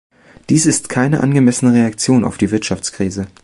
Dies 0.49 0.65
ist 0.65 0.89
keine 0.89 1.19
angemessene 1.21 1.73
Reaktion 1.73 2.23
auf 2.25 2.39
die 2.39 2.49
Wirtschaftskrise. 2.49 3.27